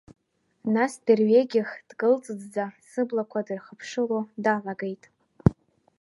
[0.73, 5.03] Нас дырҩагьых дкылҵыҵӡа сыблақәа дырхыԥшыло далагеит.